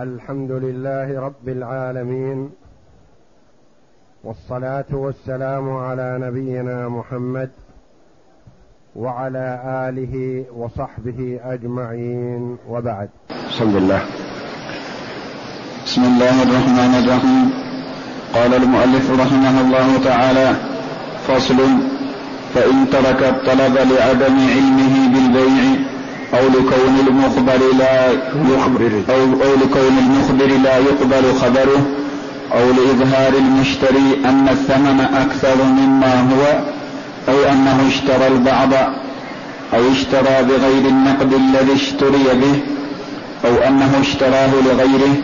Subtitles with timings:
[0.00, 2.50] الحمد لله رب العالمين
[4.24, 7.50] والصلاة والسلام على نبينا محمد
[8.96, 13.08] وعلى آله وصحبه أجمعين وبعد.
[13.50, 14.02] بسم الله
[15.84, 17.46] بسم الله الرحمن الرحيم.
[18.34, 20.56] قال المؤلف رحمه الله تعالى
[21.28, 21.58] فصل
[22.54, 25.91] فإن ترك الطلب لعدم علمه بالبيع
[26.34, 28.10] أو لكون المخبر لا
[28.54, 31.86] يخبر أو, أو لكون المخبر لا يقبل خبره
[32.52, 36.60] أو لإظهار المشتري أن الثمن أكثر مما هو
[37.28, 38.72] أو أنه اشترى البعض
[39.74, 42.60] أو اشترى بغير النقد الذي اشتري به
[43.44, 45.14] أو أنه اشتراه لغيره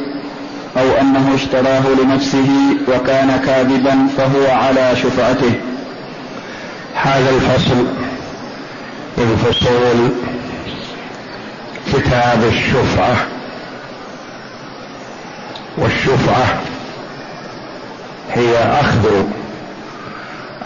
[0.76, 2.48] أو أنه اشتراه لنفسه
[2.88, 5.52] وكان كاذبا فهو على شفعته.
[6.94, 7.86] هذا الفصل.
[9.18, 10.10] من فصول
[11.92, 13.16] كتاب الشفعة
[15.78, 16.58] والشفعة
[18.32, 19.24] هي أخذ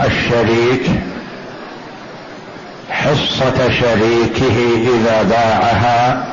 [0.00, 0.90] الشريك
[2.90, 6.26] حصة شريكه إذا باعها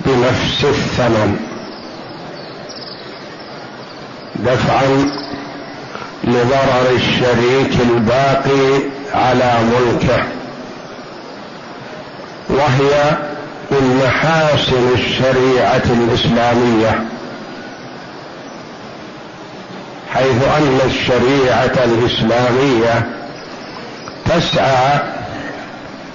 [0.00, 1.36] بنفس الثمن.
[4.36, 5.10] دفعا
[6.24, 8.80] لضرر الشريك الباقي
[9.14, 10.37] على ملكه.
[12.58, 13.16] وهي
[13.70, 17.04] من محاسن الشريعة الإسلامية
[20.14, 23.10] حيث أن الشريعة الإسلامية
[24.24, 25.00] تسعى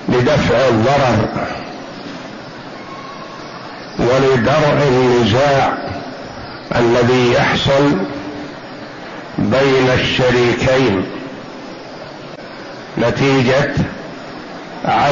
[0.09, 1.27] لدفع الضرر
[3.99, 5.73] ولدرء النزاع
[6.75, 7.91] الذي يحصل
[9.37, 11.05] بين الشريكين
[12.97, 13.73] نتيجة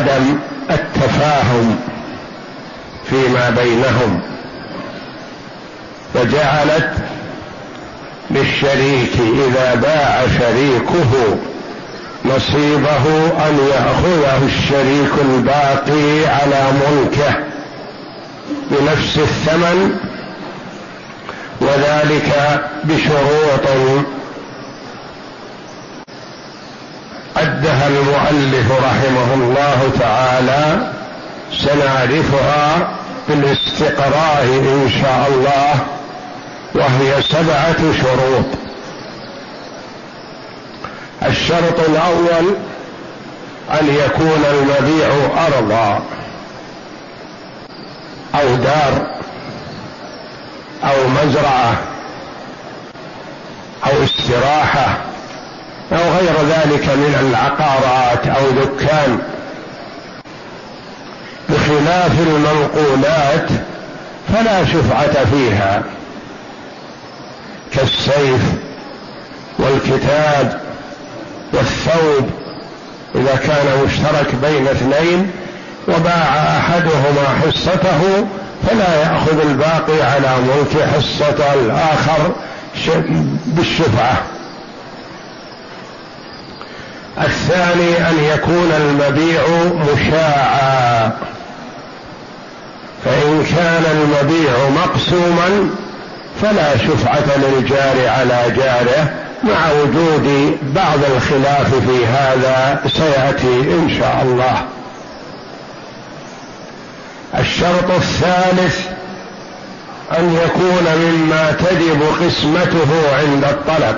[0.02, 1.80] عدم التفاهم
[3.10, 4.22] فيما بينهم
[6.16, 6.90] وجعلت
[8.32, 9.14] للشريك
[9.48, 11.38] إذا باع شريكه
[12.26, 13.06] نصيبه
[13.48, 17.36] أن يأخذه الشريك الباقي على ملكه
[18.72, 19.98] بنفس الثمن
[21.62, 23.68] وذلك بشروط
[27.38, 30.92] عدها المؤلف رحمه الله تعالى
[31.52, 32.90] سنعرفها
[33.30, 35.76] بالاستقراء إن شاء الله
[36.76, 38.46] وهي سبعة شروط.
[41.26, 42.56] الشرط الأول
[43.82, 45.08] أن يكون المبيع
[45.48, 46.02] أرضا
[48.36, 49.08] أو دار
[50.84, 51.74] أو مزرعة
[53.86, 55.11] أو استراحة.
[55.92, 59.20] أو غير ذلك من العقارات أو دكان.
[61.50, 63.50] بخلاف المنقولات
[64.34, 65.84] فلا شفعة فيها.
[67.74, 68.42] كالسيف
[69.60, 70.62] والكتاب
[71.54, 72.30] والثوب
[73.16, 75.32] إذا كان مشترك بين اثنين
[75.88, 78.28] وباع أحدهما حصته
[78.68, 82.32] فلا يأخذ الباقي على ملك حصة الآخر
[83.46, 84.24] بالشفعة.
[87.18, 89.42] الثاني أن يكون المبيع
[89.94, 91.12] مشاعا.
[93.06, 95.70] فإن كان المبيع مقسوما
[96.42, 99.14] فلا شفعة للجار على جاره.
[99.44, 104.62] مع وجود بعض الخلاف في هذا سيأتي إن شاء الله.
[107.40, 108.80] الشرط الثالث
[110.20, 113.96] أن يكون مما تجب قسمته عند الطلب.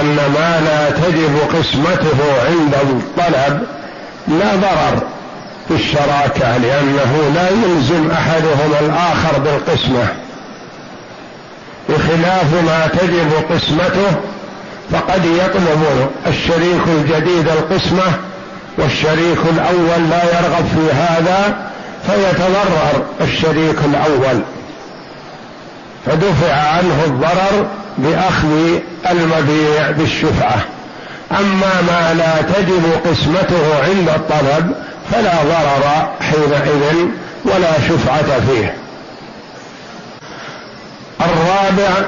[0.00, 2.18] لأن ما لا تجب قسمته
[2.48, 3.62] عند الطلب
[4.28, 5.02] لا ضرر
[5.68, 10.08] في الشراكة لأنه لا يلزم أحدهما الآخر بالقسمة.
[11.88, 14.16] بخلاف ما تجب قسمته
[14.92, 18.12] فقد يطلب الشريك الجديد القسمة
[18.78, 21.70] والشريك الأول لا يرغب في هذا
[22.06, 24.40] فيتضرر الشريك الأول.
[26.06, 27.66] فدفع عنه الضرر
[28.02, 28.78] بأخذ
[29.10, 30.64] المبيع بالشفعة.
[31.30, 34.74] أما ما لا تجب قسمته عند الطلب
[35.12, 37.08] فلا ضرر حينئذ
[37.44, 38.74] ولا شفعة فيه.
[41.20, 42.06] الرابع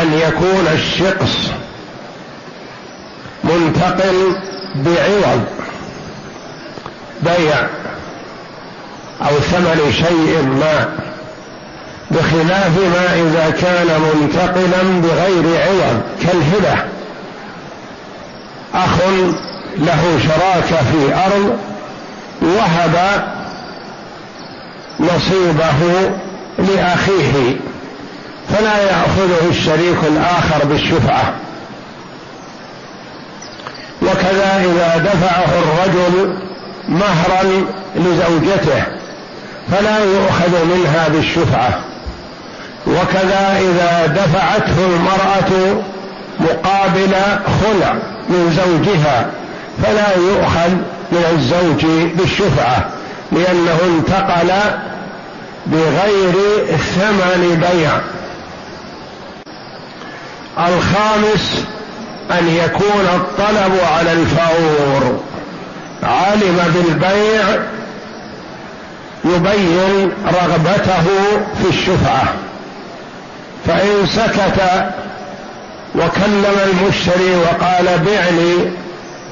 [0.00, 1.50] أن يكون الشقص
[3.44, 4.36] منتقل
[4.74, 5.44] بعوض
[7.22, 7.66] بيع
[9.22, 10.88] أو ثمن شيء ما.
[12.10, 16.82] بخلاف ما إذا كان منتقلا بغير عوض كالهبة.
[18.74, 18.98] أخ
[19.76, 21.58] له شراكة في أرض
[22.42, 23.24] وهب
[25.00, 26.10] نصيبه
[26.58, 27.56] لأخيه
[28.48, 31.34] فلا يأخذه الشريك الآخر بالشفعة.
[34.02, 36.38] وكذا إذا دفعه الرجل
[36.88, 37.64] مهرا
[37.96, 38.82] لزوجته
[39.72, 41.80] فلا يؤخذ منها بالشفعة.
[42.86, 45.82] وكذا إذا دفعته المرأة
[46.40, 47.14] مقابل
[47.62, 47.92] خلع
[48.28, 49.30] من زوجها
[49.82, 50.70] فلا يؤخذ
[51.12, 51.86] من الزوج
[52.16, 52.88] بالشفعة
[53.32, 54.52] لأنه انتقل
[55.66, 56.34] بغير
[56.76, 58.00] ثمن بيع.
[60.58, 61.64] الخامس
[62.30, 65.20] أن يكون الطلب على الفور.
[66.02, 67.44] علم بالبيع
[69.24, 71.04] يبين رغبته
[71.62, 72.34] في الشفعة.
[73.66, 74.60] فإن سكت
[75.94, 78.72] وكلم المشتري وقال بعني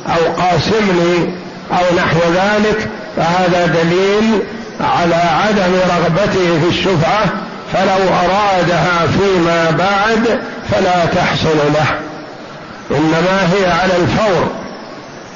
[0.09, 1.35] أو قاسمني
[1.73, 4.43] أو نحو ذلك فهذا دليل
[4.81, 7.25] على عدم رغبته في الشفعه
[7.73, 10.41] فلو أرادها فيما بعد
[10.71, 11.87] فلا تحصل له.
[12.91, 14.51] إنما هي على الفور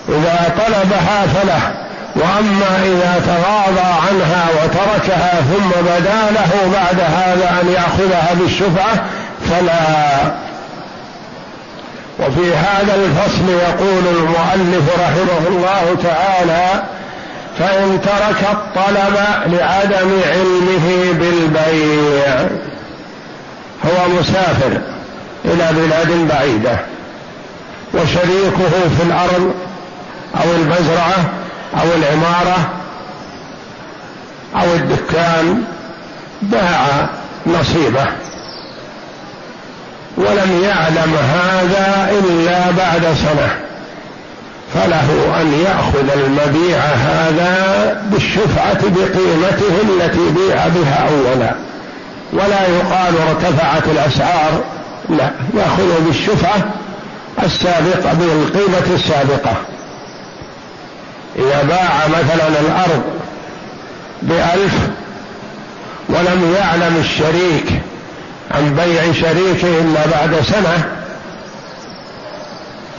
[0.08, 1.87] إذا طلبها فله.
[2.16, 9.04] وأما إذا تغاضى عنها وتركها ثم بدا له بعد هذا أن يأخذها بالشفعة
[9.50, 10.32] فلا.
[12.18, 16.82] وفي هذا الفصل يقول المؤلف رحمه الله تعالى
[17.58, 19.16] فإن ترك الطلب
[19.46, 22.40] لعدم علمه بالبيع
[23.84, 24.80] هو مسافر
[25.44, 26.78] إلى بلاد بعيدة
[27.94, 29.54] وشريكه في الأرض
[30.34, 31.24] أو المزرعة
[31.74, 32.70] أو العمارة
[34.54, 35.64] أو الدكان
[36.42, 37.08] باع
[37.46, 38.06] نصيبه
[40.16, 43.68] ولم يعلم هذا إلا بعد سنة
[44.74, 51.54] فله أن يأخذ المبيع هذا بالشفعة بقيمته التي بيع بها أولا.
[52.32, 54.64] ولا يقال ارتفعت الأسعار
[55.08, 56.56] لا ياخذه بالشفعة
[57.42, 59.54] السابقة بالقيمة السابقة.
[61.36, 63.02] إذا باع مثلا الأرض
[64.22, 64.74] بألف
[66.08, 67.80] ولم يعلم الشريك
[68.50, 70.84] عن بيع شريكه إلا بعد سنة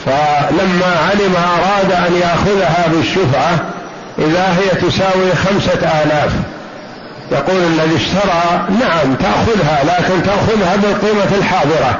[0.06, 3.60] فلما علم أراد أن يأخذها بالشفعة
[4.20, 6.31] إذا هي تساوي خمسة آلاف.
[7.31, 12.00] يقول الذي اشترى نعم تأخذها لكن تأخذها بالقيمة الحاضرة.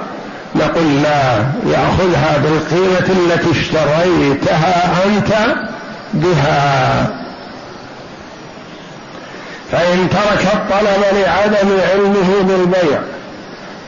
[0.56, 5.34] نقول لا يأخذها بالقيمة التي اشتريتها أنت
[6.14, 7.08] بها.
[9.72, 13.00] فإن ترك الطلب لعدم علمه بالبيع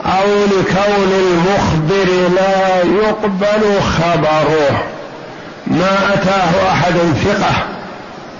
[0.06, 4.84] أو لكون المخبر لا يقبل خبره
[5.68, 7.54] ما أتاه أحد ثقة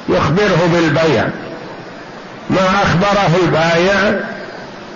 [0.10, 1.28] يخبره بالبيع.
[2.50, 4.20] ما أخبره البايع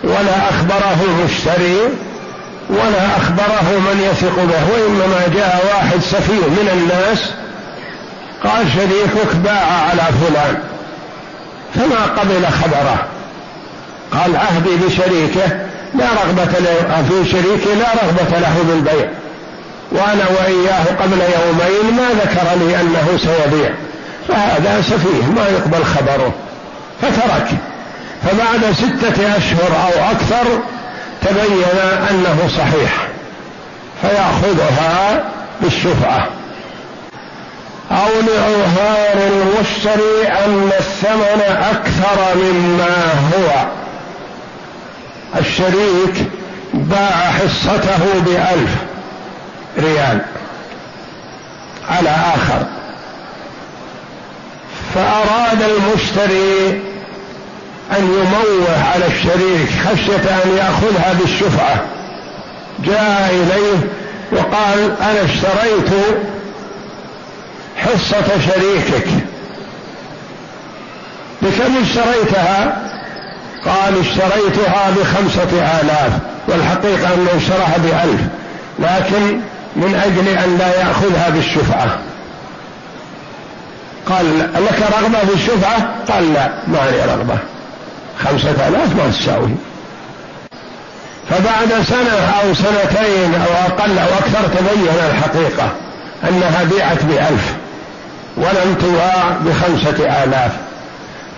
[0.04, 1.80] ولا أخبره المشتري
[2.70, 7.32] ولا أخبره من يثق به وإنما جاء واحد سفيه من الناس
[8.46, 10.58] قال شريكك باع على فلان
[11.76, 13.06] فما قبل خبره.
[14.12, 15.48] قال عهدي بشريكه
[15.96, 16.54] لا رغبة
[17.10, 19.10] في شريكي لا رغبة له بالبيع
[19.92, 23.70] وأنا وإياه قبل يومين ما ذكر لي أنه سيبيع.
[24.28, 26.34] فهذا سفيه ما يقبل خبره.
[27.02, 27.48] فترك.
[28.24, 30.60] فبعد ستة أشهر أو أكثر
[31.22, 33.08] تبين أنه صحيح
[34.02, 35.24] فيأخذها
[35.62, 36.28] بالشفعة.
[37.92, 43.66] أو لعهار المشتري أن الثمن أكثر مما هو.
[45.40, 46.26] الشريك
[46.74, 48.76] باع حصته بألف
[49.78, 50.22] ريال
[51.90, 52.66] على آخر.
[54.96, 56.82] فأراد المشتري
[57.92, 61.82] أن يموه على الشريك خشية أن يأخذها بالشفعة.
[62.80, 63.78] جاء إليه
[64.32, 65.90] وقال أنا اشتريت
[67.78, 69.08] حصة شريكك.
[71.42, 72.82] بكم اشتريتها؟
[73.66, 76.12] قال اشتريتها بخمسة آلاف
[76.48, 78.22] والحقيقة أنه اشتراها بألف
[78.80, 79.40] لكن
[79.76, 81.98] من أجل أن لا يأخذها بالشفعة.
[84.06, 87.38] قال لك رغبة في الشفعة؟ قال لا ما لي رغبة.
[88.24, 89.56] خمسة آلاف ما تساوي.
[91.30, 95.70] فبعد سنة أو سنتين أو أقل أو أكثر تبين الحقيقة
[96.30, 97.54] أنها بيعت بألف.
[98.82, 100.52] تباع بخمسة آلاف.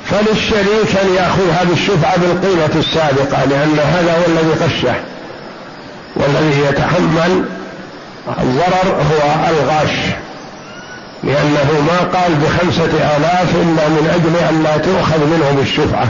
[0.06, 4.96] فللشريك أن يأخذها بالشفعة بالقيمة السابقة لأن هذا هو الذي غشه
[6.16, 7.46] والذي يتحمل
[8.40, 9.96] الضرر هو الغاش.
[11.24, 16.08] لأنه ما قال بخمسة آلاف إلا من أجل أن لا تؤخذ منه بالشفعة.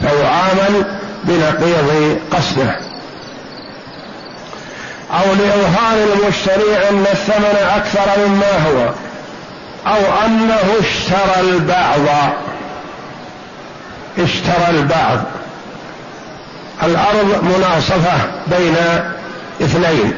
[0.00, 0.84] فيعامل
[1.24, 2.76] بنقيض قصده
[5.10, 8.90] أو لإظهار المشتري أن الثمن أكثر مما هو.
[9.86, 12.32] أو أنه اشترى البعض.
[14.18, 15.18] اشترى البعض.
[16.82, 18.76] الأرض مناصفة بين
[19.62, 20.14] اثنين.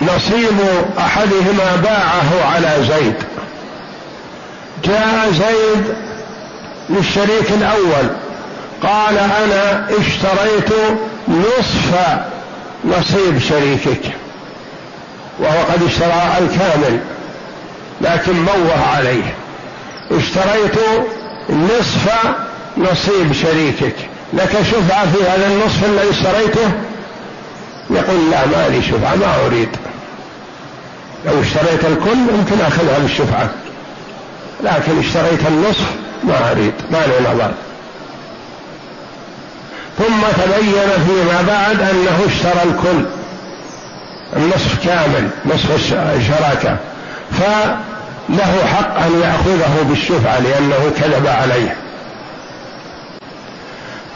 [0.00, 0.58] فنصيب
[0.98, 3.14] أحدهما باعه على زيد.
[4.84, 5.94] جاء زيد
[6.90, 8.10] للشريك الأول.
[8.82, 10.72] قال أنا اشتريت
[11.28, 11.94] نصف
[12.84, 14.12] نصيب شريكك.
[15.38, 17.00] وهو قد اشترى الكامل
[18.00, 19.34] لكن موه عليه.
[20.10, 20.78] اشتريت
[21.50, 22.12] نصف
[22.76, 23.96] نصيب شريكك.
[24.32, 26.70] لك شفعة في هذا النصف الذي اشتريته؟
[27.90, 29.68] يقول لا ما لي شفعة ما أريد.
[31.26, 33.50] لو اشتريت الكل يمكن أخذها بالشفعة
[34.64, 35.92] لكن اشتريت النصف
[36.24, 37.50] ما أريد ما لي نظر.
[39.98, 43.17] ثم تبين فيما بعد أنه اشترى الكل.
[44.36, 46.76] النصف كامل نصف الشراكه
[47.30, 51.76] فله حق أن يأخذه بالشفعة لأنه كذب عليه.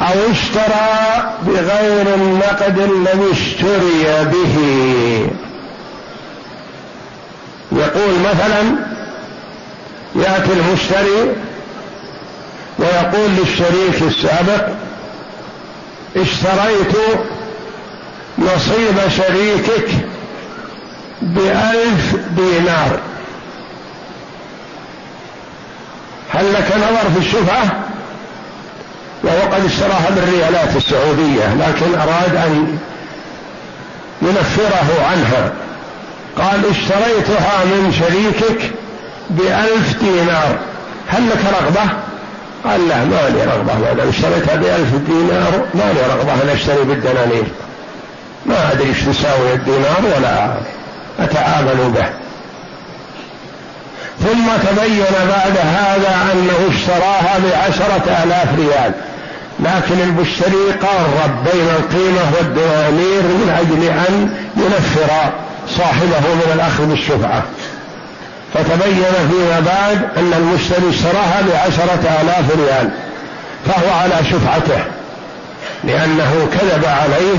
[0.01, 4.57] أو اشترى بغير النقد الذي اشتري به.
[7.73, 8.63] يقول مثلا
[10.17, 11.37] يأتي المشتري
[12.79, 14.69] ويقول للشريك السابق
[16.17, 16.97] اشتريت
[18.39, 19.89] نصيب شريكك
[21.23, 22.99] بألف دينار.
[26.31, 27.65] هل لك نظر في الشفعة
[29.25, 32.79] وهو قد اشتراها بالريالات السعودية لكن أراد أن
[34.23, 35.53] ينفره عنها.
[36.39, 38.71] قال اشتريتها من شريكك
[39.31, 40.59] بألف دينار.
[41.09, 41.91] هل لك رغبة؟
[42.65, 47.45] قال لا ما لي رغبة دام اشتريتها بألف دينار ما لي رغبة أن أشتري بالدنانير.
[48.47, 50.55] ما أدري إيش تساوي الدينار ولا
[51.21, 52.07] أتعامل به.
[54.21, 58.93] ثم تبين بعد هذا أنه اشتراها بعشرة آلاف ريال.
[59.61, 65.33] لكن المشتري قارب بين القيمة والدنانير من أجل أن ينفر
[65.69, 67.43] صاحبه من الأخذ بالشفعة.
[68.55, 72.91] فتبين فيما بعد أن المشتري اشتراها بعشرة آلاف ريال
[73.67, 74.85] فهو على شفعته
[75.85, 77.39] لأنه كذب عليه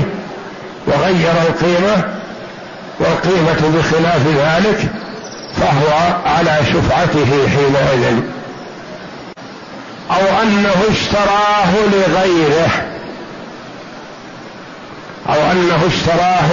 [0.86, 2.13] وغير القيمة
[3.00, 4.90] والقيمة بخلاف ذلك
[5.56, 8.20] فهو على شفعته حينئذ.
[10.10, 12.70] أو أنه اشتراه لغيره.
[15.28, 16.50] أو أنه اشتراه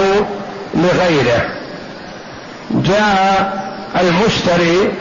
[0.74, 1.48] لغيره.
[2.70, 3.62] جاء
[4.00, 4.92] المشتري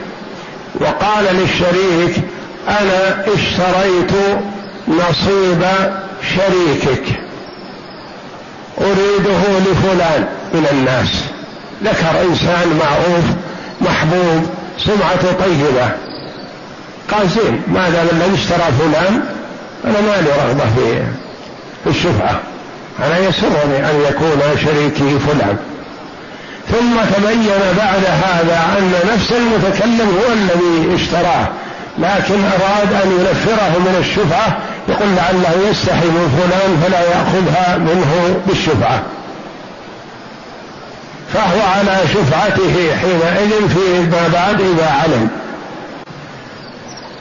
[0.80, 2.16] وقال للشريك
[2.68, 4.12] أنا اشتريت
[4.88, 5.66] نصيب
[6.36, 7.04] شريكك.
[8.82, 10.41] أريده لفلان.
[10.54, 11.10] من الناس.
[11.84, 13.26] ذكر إنسان معروف
[13.82, 15.90] محبوب سمعته طيبة.
[17.12, 19.24] قال زين ما دام الذي اشترى فلان؟
[19.86, 20.66] أنا ما لي رغبة
[21.84, 22.40] في الشفعة.
[23.00, 25.58] أنا يسرني أن يكون شريكي فلان.
[26.72, 31.48] ثم تبين بعد هذا أن نفس المتكلم هو الذي اشتراه
[32.00, 34.58] لكن أراد أن ينفره من الشفعة
[34.90, 39.02] يقول لعله يستحي من فلان فلا يأخذها منه بالشفعة.
[41.34, 45.30] فهو على شفعته حينئذ في ما بعد إذا علم.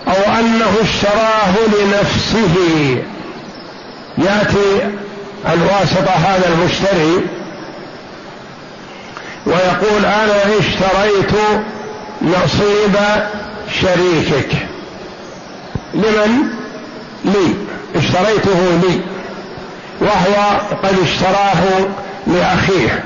[0.08, 2.56] أو أنه اشتراه لنفسه.
[4.18, 4.90] يأتي
[5.52, 7.26] الواسطة هذا المشتري
[9.46, 11.32] ويقول أنا اشتريت
[12.22, 12.96] نصيب
[13.80, 14.52] شريكك.
[15.94, 16.50] لمن؟
[17.24, 17.54] لي.
[17.96, 19.00] اشتريته لي.
[20.00, 21.88] وهو قد اشتراه
[22.26, 23.04] لأخيه.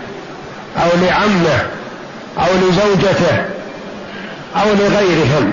[0.76, 1.66] أو لعمه
[2.38, 3.44] أو لزوجته
[4.56, 5.52] أو لغيرهم.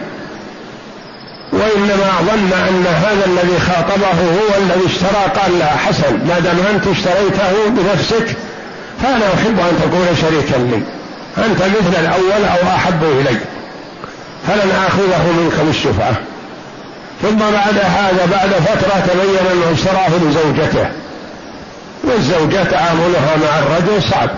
[1.53, 6.87] وإنما ظن أن هذا الذي خاطبه هو الذي اشترى قال لا حسن ما دام أنت
[6.87, 8.37] اشتريته بنفسك
[9.03, 10.81] فأنا أحب أن تكون شريكا لي.
[11.37, 13.37] أنت مثل الأول أو أحب إلي.
[14.47, 16.13] فلن آخذه منك بالشفعة.
[17.21, 20.89] ثم بعد هذا بعد فترة تبين أنه اشتراه لزوجته.
[22.03, 24.29] والزوجة تعاملها مع الرجل صعب.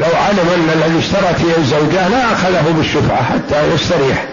[0.00, 4.24] لو علم أن الذي اشترت هي الزوجة لا أخذه بالشفعة حتى يستريح.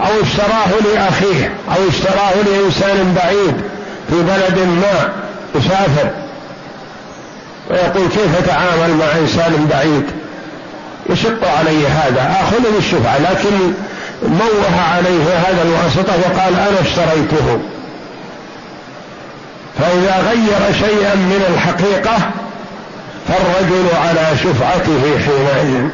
[0.00, 3.54] أو اشتراه لأخيه أو اشتراه لإنسان بعيد
[4.10, 5.12] في بلد ما
[5.54, 6.10] يسافر.
[7.70, 10.04] ويقول كيف أتعامل مع إنسان بعيد؟
[11.10, 13.72] يشق علي هذا آخذ بالشفعة لكن
[14.22, 17.60] موه عليه هذا الواسطة وقال أنا اشتريته.
[19.78, 22.30] فإذا غير شيئا من الحقيقة
[23.28, 25.88] فالرجل على شفعته حينئذ.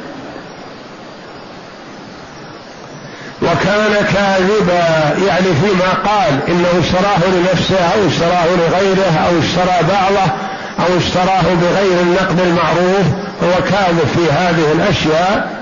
[3.43, 10.33] وكان كاذبا يعني فيما قال إنه اشتراه لنفسه أو اشتراه لغيره أو اشترى بعضه
[10.81, 13.07] أو اشتراه بغير النقد المعروف.
[13.43, 15.61] هو كاذب في هذه الأشياء.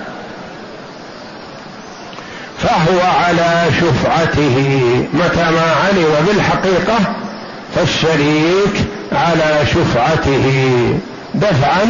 [2.59, 4.57] فهو على شفعته.
[5.15, 6.99] متى ما علم بالحقيقة
[7.75, 10.99] فالشريك على شفعته.
[11.35, 11.85] دفعا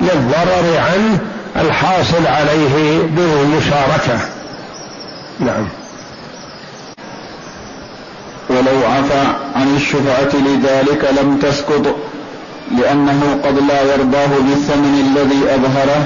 [0.00, 1.18] للضرر عنه
[1.56, 4.18] الحاصل عليه بالمشاركة.
[5.40, 5.68] نعم.
[8.50, 11.96] ولو عفى عن الشفعة لذلك لم تسقط
[12.78, 16.04] لأنه قد لا يرضاه بالثمن الذي أظهره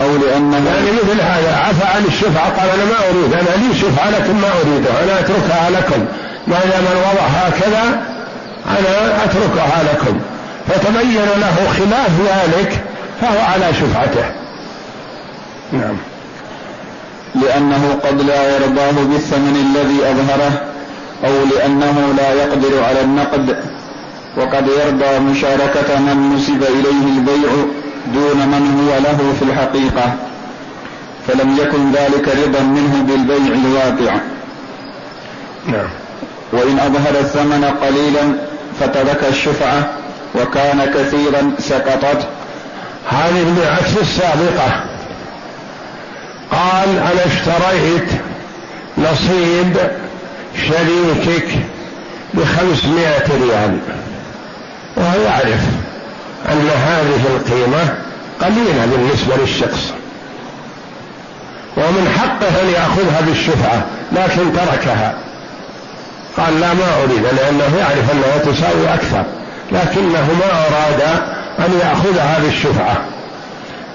[0.00, 4.10] أو لأنه يعني مثل هذا عفى عن الشفعة قال أنا ما أريد أنا لي شفعة
[4.10, 6.04] لكن ما أريدها أنا أتركها لكم.
[6.46, 8.02] ما دام الوضع هكذا
[8.68, 10.20] أنا أتركها لكم.
[10.70, 12.80] فتبين له خلاف ذلك
[13.20, 14.24] فهو على شفعته
[15.72, 15.96] نعم.
[17.34, 20.62] لأنه قد لا يرضاه بالثمن الذي أظهره
[21.24, 23.56] أو لأنه لا يقدر على النقد
[24.36, 27.50] وقد يرضى مشاركة من نسب إليه البيع
[28.14, 30.14] دون من هو له في الحقيقة
[31.28, 34.20] فلم يكن ذلك رضا منه بالبيع الواقع.
[35.66, 35.88] نعم.
[36.52, 38.32] وإن أظهر الثمن قليلا
[38.80, 39.99] فترك الشفعة
[40.34, 42.26] وكان كثيرا سقطت.
[43.10, 44.84] هذه بعكس السابقة.
[46.50, 48.10] قال أنا اشتريت
[48.98, 49.76] نصيب
[50.68, 51.48] شريكك
[52.34, 53.78] بخمسمائة ريال.
[54.96, 55.60] وهو يعرف
[56.48, 57.94] أن هذه القيمة
[58.40, 59.92] قليلة بالنسبة للشخص.
[61.76, 65.14] ومن حقه أن يأخذها بالشفعة لكن تركها.
[66.36, 69.24] قال لا ما أريد لأنه يعرف أنها تساوي أكثر.
[69.72, 70.50] لكنه ما
[71.58, 72.96] أن يأخذها بالشفعة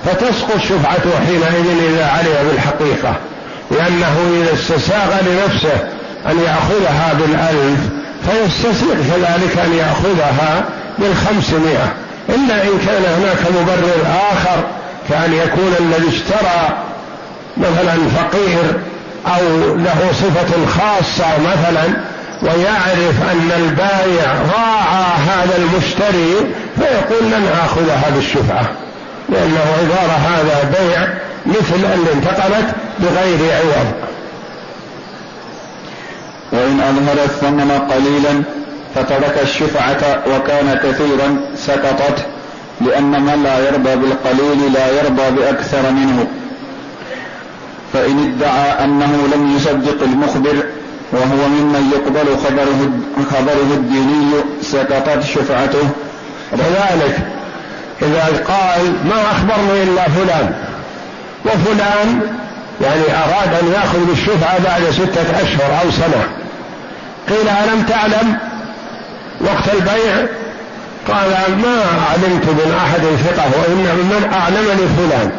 [0.06, 3.16] فتسقط شفعته حينئذ إذا علم بالحقيقة
[3.72, 5.78] لأنه إذا استساغ لنفسه
[6.26, 7.80] أن يأخذها بالألف
[8.26, 10.66] فيستسيغ كذلك أن يأخذها
[10.98, 11.94] بالخمسمائة.
[12.30, 14.64] إلا إن كان هناك مبرر آخر
[15.10, 16.78] كأن يكون الذي اشترى
[17.58, 18.64] مثلا فقير
[19.28, 21.96] أو له صفة خاصة مثلا
[22.41, 28.71] ويعرف أن البايع راعى هذا المشتري فيقول لن آخذها بالشفعة
[29.30, 31.08] لأنه عبارة هذا بيع
[31.45, 33.91] مثل اللي انتقلت بغير عوض.
[36.52, 38.43] وإن أظهر الثمن قليلا
[38.95, 42.26] فترك الشفعة وكان كثيرا سقطت
[42.82, 46.28] لأن من لا يرضى بالقليل لا يرضى بأكثر منه.
[47.93, 50.63] فإن ادعى أنه لم يصدق المخبر
[51.15, 52.89] وهو ممن يقبل خبره
[53.32, 55.89] خبره الديني سقطت شفعته.
[56.51, 57.17] كذلك
[58.01, 60.54] إذا قال ما أخبرني إلا فلان
[61.45, 62.21] وفلان
[62.82, 66.23] يعني أراد أن يأخذ بالشفعة بعد ستة أشهر أو سنة.
[67.30, 68.38] قيل ألم تعلم؟
[69.41, 70.28] وقت البيع؟
[71.08, 75.32] قال ما علمت من أحد ثقة وإنما من أعلمني فلان.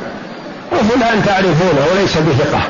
[0.73, 2.61] وفلان تعرفونه وليس بثقة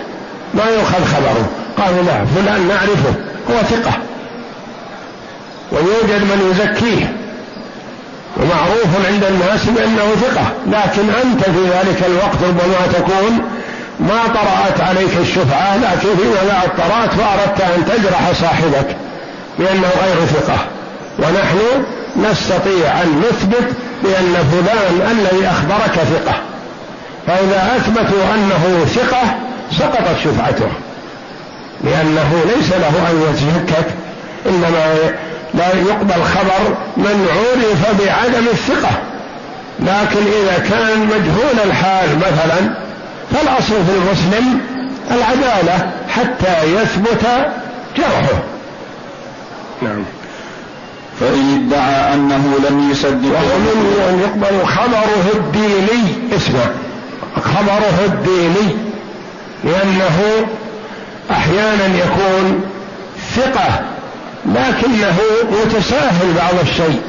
[0.55, 1.66] ما يؤخذ خبره.
[1.79, 3.15] قالوا لا فلان نعرفه
[3.51, 3.93] هو ثقة.
[5.73, 7.12] ويوجد من يزكيه.
[8.37, 10.47] ومعروف عند الناس بأنه ثقة.
[10.67, 13.41] لكن أنت في ذلك الوقت ربما تكون
[14.01, 18.97] ما طرأت عليك الشفعة لكن فيما بعد طرأت وأردت أن تجرح صاحبك
[19.59, 20.59] بأنه غير ثقة.
[21.19, 21.59] ونحن
[22.31, 26.35] نستطيع أن نثبت بأن فلان الذي أخبرك ثقة.
[27.27, 29.23] فإذا أثبتوا أنه ثقة
[29.79, 30.69] سقطت شفعته.
[31.85, 33.87] لأنه ليس له أن يتشكك
[34.47, 34.95] إنما
[35.55, 38.91] لا يقبل خبر من عرف بعدم الثقة.
[39.81, 42.75] لكن إذا كان مجهول الحال مثلا
[43.33, 44.61] فالأصل في المسلم
[45.11, 47.27] العدالة حتى يثبت
[47.97, 48.43] جرحه.
[49.83, 50.05] نعم.
[51.21, 56.65] فإن ادعى أنه لم يصدق ومن أن يقبل خبره الديني اسمع
[57.43, 58.77] خبره الديني
[59.65, 60.47] لأنه
[61.31, 62.61] أحيانا يكون
[63.37, 63.81] ثقة
[64.47, 65.17] لكنه
[65.62, 67.03] يتساهل بعض الشيء.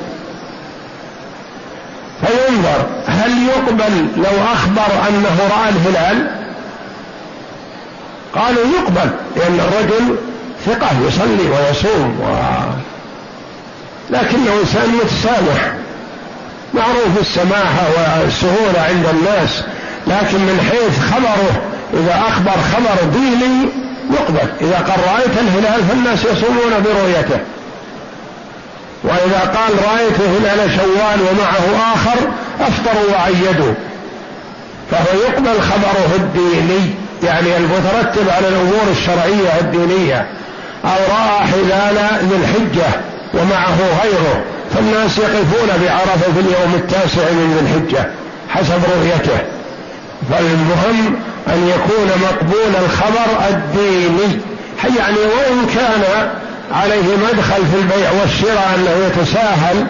[2.22, 6.32] فينظر هل يقبل لو أخبر أنه رأى الهلال؟
[8.36, 10.16] قالوا يقبل لأن الرجل
[10.66, 12.36] ثقة يصلي ويصوم و...
[14.10, 15.74] لكنه إنسان متسامح.
[16.74, 19.64] معروف السماحة والسهولة عند الناس
[20.08, 21.62] لكن من حيث خبره
[21.94, 23.70] إذا أخبر خبر ديني
[24.12, 24.48] يقبل.
[24.62, 27.40] إذا قال رأيت الهلال فالناس يصومون برؤيته.
[29.04, 32.28] وإذا قال رأيت هلال شوال ومعه آخر
[32.62, 33.74] أفطروا وعيدوا
[34.92, 36.96] فهو يقبل خبره الديني.
[37.24, 40.28] يعني المترتب على الأمور الشرعية الدينية
[40.86, 41.98] أو رأى هلال
[42.30, 43.02] ذي الحجة
[43.34, 44.44] ومعه غيره.
[44.76, 48.12] فالناس يقفون بعرفة في اليوم التاسع من ذي الحجة
[48.50, 49.38] حسب رؤيته.
[50.32, 51.16] فالمهم
[51.50, 54.42] أن يكون مقبول الخبر الديني.
[54.98, 56.04] يعني وإن كان
[56.72, 59.88] عليه مدخل في البيع والشراء أنه يتساهل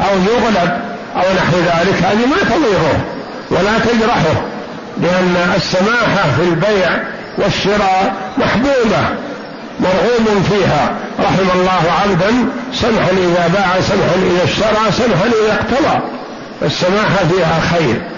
[0.00, 0.78] أو يغلب
[1.16, 3.04] أو نحو ذلك هذه ما تضيره
[3.50, 4.42] ولا تجرحه
[5.02, 6.90] لأن السماحة في البيع
[7.38, 9.00] والشراء محبوبة
[9.80, 10.94] مرغوب فيها.
[11.20, 16.00] رحم الله عبدا سمحا إذا باع سمحا إذا اشترى سمحا إذا اقتضى.
[16.62, 18.17] السماحة فيها خير.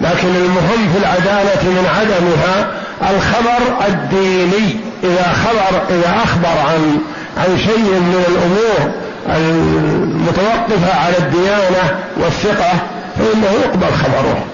[0.00, 2.70] لكن المهم في العدالة من عدمها
[3.10, 4.80] الخبر الديني.
[5.04, 6.98] إذا خبر إذا أخبر عن
[7.36, 8.92] عن شيء من الأمور
[9.36, 12.72] المتوقفة على الديانة والثقة
[13.18, 14.44] فإنه يقبل خبره.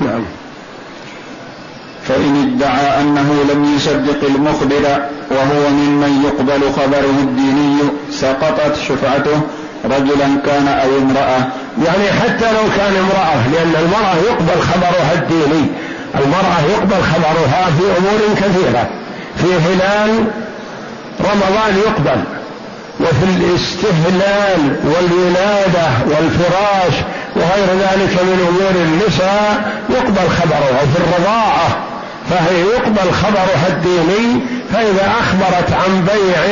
[0.00, 0.24] نعم.
[2.08, 7.76] فإن ادعى أنه لم يصدق المخبر وهو ممن يقبل خبره الديني
[8.10, 9.40] سقطت شفعته
[9.84, 11.46] رجلا كان أو امرأة.
[11.86, 15.66] يعني حتى لو كان امرأة لأن المرأة يقبل خبرها الديني
[16.14, 18.88] المرأة يقبل خبرها في أمور كثيرة
[19.36, 20.24] في هلال
[21.20, 22.22] رمضان يقبل
[23.00, 26.94] وفي الاستهلال والولادة والفراش
[27.36, 31.68] وغير ذلك من أمور النساء يقبل خبرها في الرضاعة
[32.30, 34.40] فهي يقبل خبرها الديني
[34.72, 36.42] فإذا أخبرت عن بيع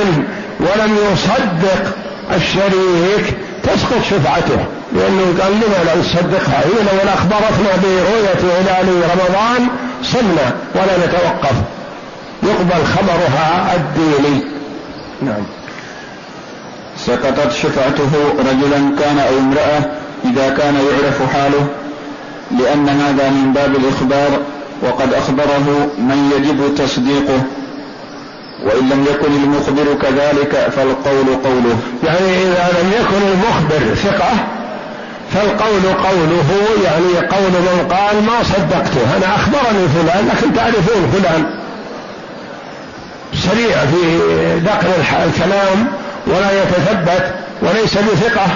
[0.61, 1.93] ولم يصدق
[2.37, 4.59] الشريك تسقط شفعته.
[4.97, 9.69] لأنه قال لما لا نصدقها هي لو أخبرتنا برؤية هلال رمضان
[10.03, 11.57] صمنا ولا نتوقف.
[12.43, 14.45] يقبل خبرها الديني.
[15.23, 15.43] نعم.
[16.97, 19.91] سقطت شفعته رجلا كان أو امرأة
[20.25, 21.67] إذا كان يعرف حاله
[22.59, 24.41] لأن هذا من باب الإخبار
[24.83, 27.43] وقد أخبره من يجب تصديقه.
[28.65, 31.79] وإن لم يكن المخبر كذلك فالقول قوله.
[32.05, 34.56] يعني إذا لم يكن المخبر ثقة
[35.35, 36.45] فالقول قوله
[36.85, 41.47] يعني قول من قال ما صدقته أنا أخبرني فلان لكن تعرفون فلان
[43.35, 44.21] سريع في
[44.65, 44.87] نقل
[45.27, 45.87] الكلام
[46.27, 48.47] ولا يتثبت وليس بثقة.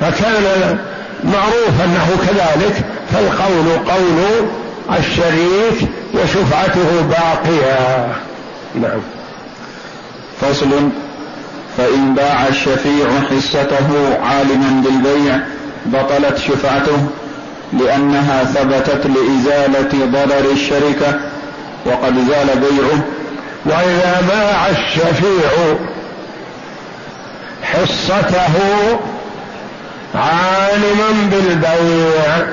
[0.00, 0.78] فكان
[1.24, 4.48] معروف أنه كذلك فالقول قول
[4.98, 8.06] الشريك وشفعته باقية.
[8.74, 9.00] نعم.
[10.40, 10.90] فصل.
[11.78, 15.40] فإن باع الشفيع حصته عالما بالبيع
[15.86, 17.06] بطلت شفعته
[17.72, 21.20] لأنها ثبتت لإزالة ضرر الشركة
[21.86, 23.04] وقد زال بيعه.
[23.64, 25.76] وإذا باع الشفيع
[27.62, 28.54] حصته
[30.14, 32.46] عالما بالبيع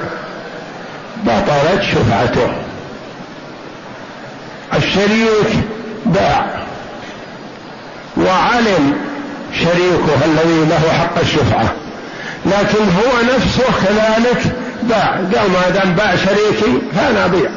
[1.23, 2.51] بطلت شفعته
[4.73, 5.63] الشريك
[6.05, 6.57] باع.
[8.17, 8.95] وعلم
[9.53, 11.73] شريكه الذي له حق الشفعه
[12.47, 15.11] لكن هو نفسه كذلك باع.
[15.11, 17.49] قال ما دام باع شريكي فأنا أبيع.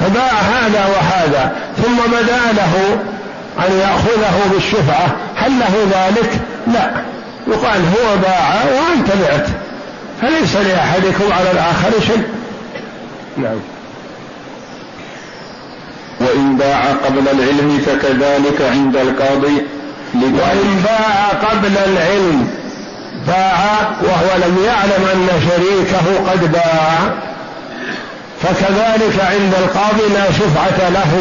[0.00, 2.98] فباع هذا وهذا ثم بدأ له
[3.58, 5.16] أن يأخذه بالشفعة.
[5.36, 6.90] هل له ذلك؟ لا.
[7.46, 9.46] يقال هو باع وأنت بعت.
[10.20, 12.22] فليس لأحدكم على الآخر شيء.
[13.36, 13.60] نعم.
[16.20, 19.62] وإن باع قبل العلم فكذلك عند القاضي.
[20.14, 22.48] وإن باع قبل العلم.
[23.26, 23.58] باع
[24.02, 26.98] وهو لم يعلم أن شريكه قد باع.
[28.42, 31.12] فكذلك عند القاضي لا شفعة له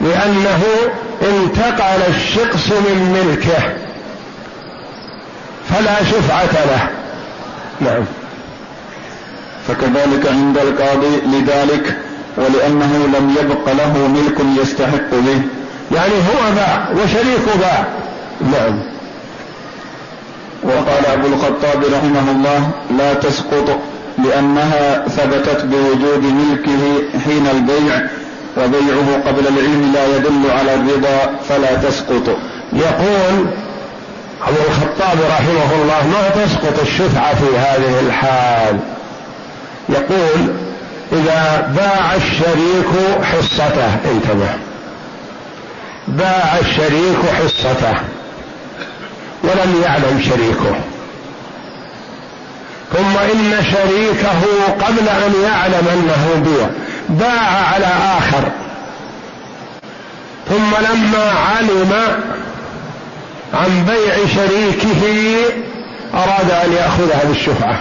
[0.00, 0.62] لأنه
[1.22, 3.72] انتقل الشقص من ملكه.
[5.68, 6.88] فلا شفعة له.
[7.80, 8.04] نعم.
[9.68, 11.96] فكذلك عند القاضي لذلك
[12.36, 15.42] ولأنه لم يبق له ملك يستحق به.
[15.94, 17.84] يعني هو باع وشريكه باع.
[18.40, 18.78] نعم.
[20.62, 23.78] وقال أبو الخطاب رحمه الله لا تسقط
[24.24, 28.00] لأنها ثبتت بوجود ملكه حين البيع
[28.56, 32.36] وبيعه قبل العلم لا يدل على الرضا فلا تسقط.
[32.72, 33.46] يقول
[34.42, 38.78] أبو الخطاب رحمه الله ما تسقط الشفعة في هذه الحال؟
[39.88, 40.54] يقول
[41.12, 44.50] إذا باع الشريك حصته انتبه.
[46.08, 47.94] باع الشريك حصته
[49.42, 50.76] ولم يعلم شريكه.
[52.92, 54.40] ثم إن شريكه
[54.86, 56.68] قبل أن يعلم أنه بيع
[57.08, 57.86] باع على
[58.18, 58.50] آخر.
[60.48, 61.92] ثم لما علم
[63.54, 65.02] عن بيع شريكه
[66.14, 67.80] أراد أن يأخذها بالشفعة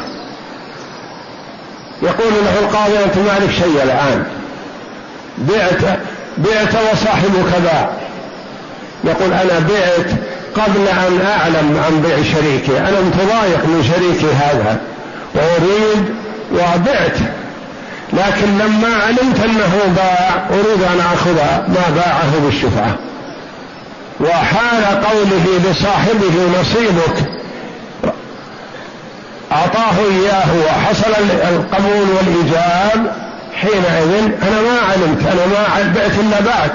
[2.02, 4.26] يقول له القاضي أنت مالك شيء الآن.
[5.38, 6.00] بعت
[6.38, 8.05] بعت وصاحبك باع.
[9.04, 10.10] يقول أنا بعت
[10.56, 14.82] قبل أن أعلم عن بيع شريكي أنا متضايق من شريكي هذا
[15.36, 16.16] وأريد
[16.52, 17.18] وبعت
[18.14, 21.36] لكن لما علمت أنه باع أريد أن أخذ
[21.68, 22.96] ما باعه بالشفعة.
[24.20, 27.16] وحال قوله لصاحبه نصيبك
[29.52, 31.12] أعطاه إياه وحصل
[31.50, 33.12] القبول والإيجاب
[33.56, 36.72] حينئذ أنا ما علمت أنا ما بعت إلا بعد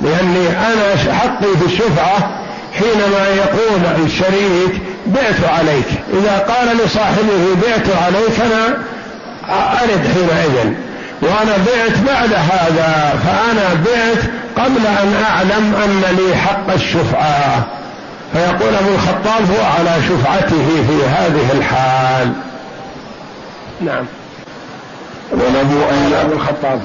[0.00, 2.40] لأني أنا حقي في الشفعة
[2.72, 5.86] حينما يقول الشريك بعت عليك.
[6.12, 8.76] إذا قال لصاحبه بعت عليك أنا
[9.82, 10.72] أرد حينئذ.
[11.22, 14.22] وأنا بعت بعد هذا فأنا بعت
[14.56, 17.66] قبل أن أعلم أن لي حق الشفعة.
[18.32, 22.32] فيقول أبو الخطاب هو على شفعته في هذه الحال.
[23.80, 24.04] نعم.
[25.32, 26.80] وله أن أبو الخطاب.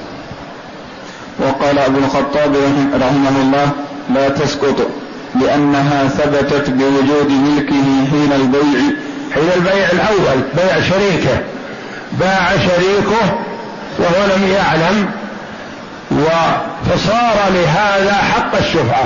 [1.38, 2.56] وقال أبو الخطاب
[2.94, 3.70] رحمه الله
[4.14, 4.88] لا تسقط
[5.40, 8.80] لأنها ثبتت بوجود ملكه حين البيع
[9.34, 11.38] حين البيع الأول بيع شريكه.
[12.12, 13.38] باع شريكه
[13.98, 15.10] وهو لم يعلم
[16.90, 19.04] فصار لهذا حق الشفعة.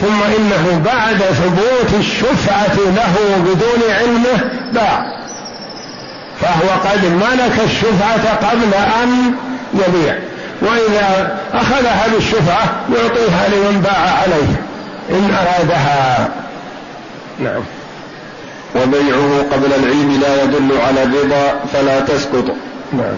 [0.00, 3.14] ثم إنه بعد ثبوت الشفعة له
[3.44, 5.20] بدون علمه باع.
[6.40, 9.34] فهو قد ملك الشفعة قبل أن
[9.74, 10.18] يبيع.
[10.62, 14.62] وإذا أخذها بالشفعة يعطيها لمن باع عليه
[15.10, 16.28] إن أرادها.
[17.38, 17.62] نعم.
[18.76, 22.44] وبيعه قبل العلم لا يدل على الرضا فلا تسقط.
[22.92, 23.14] نعم.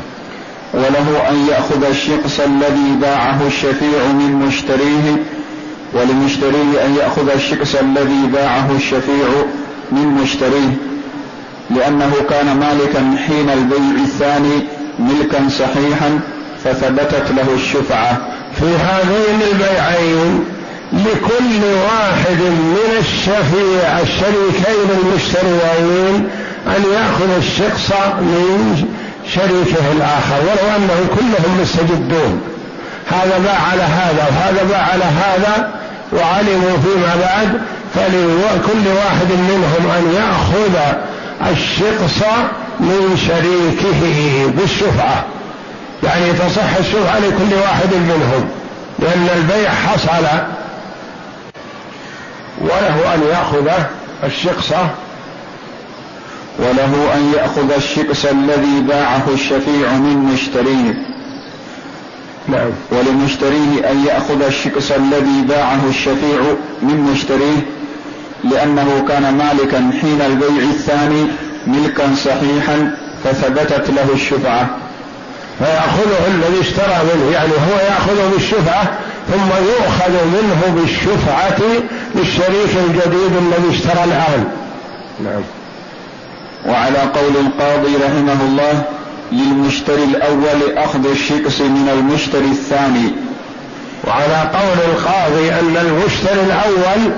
[0.74, 5.16] وله أن يأخذ الشقص الذي باعه الشفيع من مشتريه
[5.94, 9.28] ولمشتريه أن يأخذ الشقص الذي باعه الشفيع
[9.92, 10.76] من مشتريه
[11.70, 14.62] لأنه كان مالكا حين البيع الثاني
[14.98, 16.20] ملكا صحيحا
[16.64, 18.18] فثبتت له الشفعة.
[18.58, 20.44] في هذين البيعين
[20.92, 26.28] لكل واحد من الشفيع الشريكين المشتريين
[26.66, 28.84] أن يأخذ الشخص من
[29.34, 32.40] شريكه الآخر ولو أنهم كلهم مستجدون.
[33.10, 35.70] هذا باع على هذا وهذا باع على هذا
[36.12, 37.60] وعلموا فيما بعد
[37.94, 40.96] فلكل واحد منهم أن يأخذ
[41.52, 42.26] الشقص
[42.80, 44.00] من شريكه
[44.56, 45.24] بالشفعة.
[46.02, 48.48] يعني تصح الشفعة لكل واحد منهم
[48.98, 50.26] لأن البيع حصل
[52.60, 53.68] وله أن يأخذ
[54.24, 54.72] الشقص.
[56.58, 60.94] وله أن يأخذ الشقص الذي باعه الشفيع من مشتريه.
[62.48, 62.70] نعم.
[62.90, 66.40] ولمشتريه أن يأخذ الشقص الذي باعه الشفيع
[66.82, 67.66] من مشتريه
[68.44, 71.26] لأنه كان مالكا حين البيع الثاني
[71.66, 74.81] ملكا صحيحا فثبتت له الشفعة.
[75.58, 78.98] فيأخذه الذي اشترى منه يعني هو يأخذه بالشفعة
[79.32, 81.58] ثم يؤخذ منه بالشفعة
[82.14, 84.44] للشريك الجديد الذي اشترى الآن
[85.24, 85.42] نعم.
[86.66, 88.82] وعلى قول القاضي رحمه الله
[89.32, 93.12] للمشتري الأول أخذ الشقص من المشتري الثاني.
[94.04, 97.12] وعلى قول القاضي أن المشتري الأول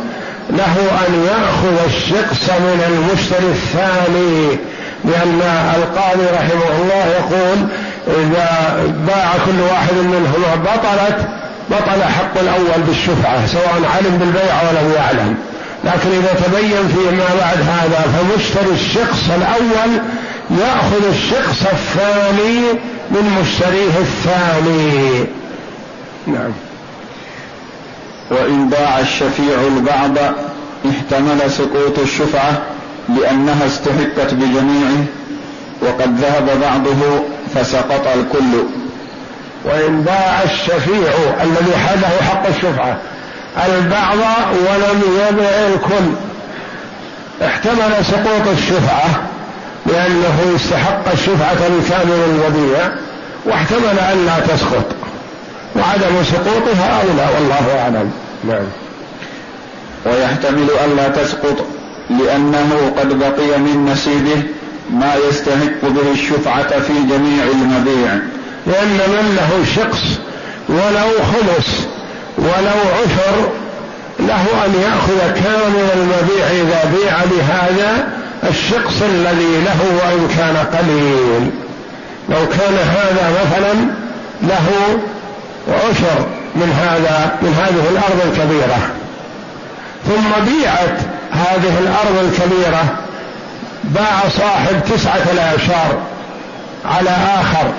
[0.51, 4.59] له أن يأخذ الشقص من المشتري الثاني
[5.05, 5.41] لأن
[5.77, 7.69] القاضي رحمه الله يقول
[9.55, 11.29] كل واحد منهما بطلت
[11.71, 15.37] بطل حق الأول بالشفعة سواء علم بالبيع ولم يعلم.
[15.85, 20.01] لكن إذا تبين فيما بعد هذا فمشتري الشخص الأول
[20.51, 22.61] يأخذ الشخص الثاني
[23.11, 25.27] من مشتريه الثاني.
[26.27, 26.53] نعم.
[28.31, 30.35] وإن باع الشفيع البعض
[30.91, 32.63] احتمل سقوط الشفعة
[33.09, 35.05] لأنها استحقت بجميعه
[35.83, 37.23] وقد ذهب بعضه
[37.55, 38.84] فسقط الكل.
[39.65, 42.97] وإن باع الشفيع الذي حده حق الشفعة.
[43.67, 44.19] البعض
[44.53, 46.13] ولم يبع الكل.
[47.47, 49.21] احتمل سقوط الشفعة
[49.87, 52.91] لأنه يستحق الشفعة بكامل الوديع
[53.45, 54.85] واحتمل أن لا تسقط.
[55.77, 58.11] وعدم سقوطها أولى والله أعلم.
[58.49, 58.65] نعم.
[60.07, 61.67] ويحتمل ألا تسقط
[62.11, 64.43] لأنه قد بقي من نصيبه
[64.91, 68.19] ما يستحق به الشفعة في جميع المبيع.
[68.67, 70.03] لأن من له شخص
[70.69, 71.87] ولو خمس
[72.39, 73.51] ولو عشر
[74.21, 78.09] له أن يأخذ كامل المبيع إذا بيع بهذا
[78.51, 81.51] الشقص الذي له وإن كان قليل.
[82.29, 83.73] لو كان هذا مثلا
[84.43, 84.99] له
[85.69, 88.79] عشر من هذا من هذه الأرض الكبيرة.
[90.07, 90.99] ثم بيعت
[91.33, 92.85] هذه الأرض الكبيرة
[93.85, 95.99] باع صاحب تسعة الأعشار
[96.85, 97.73] على آخر.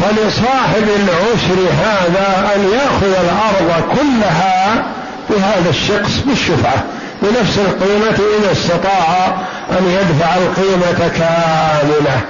[0.00, 4.84] فلصاحب العشر هذا أن يأخذ الأرض كلها
[5.30, 6.84] بهذا الشخص بالشفعة
[7.22, 9.26] بنفس القيمة إذا استطاع
[9.70, 12.20] أن يدفع القيمة كاملة.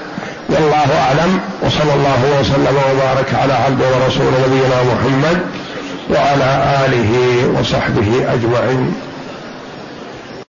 [0.49, 5.39] والله أعلم وصلى الله وسلم وبارك على عبد ورسول نبينا محمد
[6.11, 7.13] وعلى آله
[7.61, 8.95] وصحبه أجمعين.